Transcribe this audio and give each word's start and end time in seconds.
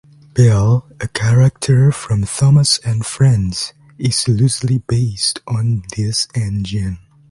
Belle, 0.33 0.83
a 0.99 1.07
character 1.09 1.91
from 1.91 2.23
"Thomas 2.23 2.79
and 2.79 3.05
Friends", 3.05 3.71
is 3.99 4.27
loosely 4.27 4.79
based 4.79 5.41
on 5.45 5.83
this 5.95 6.27
engine. 6.33 6.97